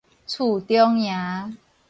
[0.25, 1.55] 澍中營